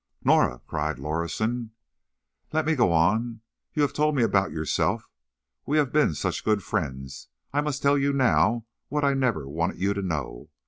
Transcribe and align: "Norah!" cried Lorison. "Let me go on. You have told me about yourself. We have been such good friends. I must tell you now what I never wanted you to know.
"Norah!" 0.23 0.63
cried 0.65 0.97
Lorison. 0.97 1.73
"Let 2.51 2.65
me 2.65 2.73
go 2.75 2.91
on. 2.91 3.41
You 3.75 3.83
have 3.83 3.93
told 3.93 4.15
me 4.15 4.23
about 4.23 4.51
yourself. 4.51 5.07
We 5.67 5.77
have 5.77 5.91
been 5.91 6.15
such 6.15 6.43
good 6.43 6.63
friends. 6.63 7.27
I 7.53 7.61
must 7.61 7.83
tell 7.83 7.99
you 7.99 8.11
now 8.11 8.65
what 8.87 9.03
I 9.03 9.13
never 9.13 9.47
wanted 9.47 9.77
you 9.79 9.93
to 9.93 10.01
know. 10.01 10.49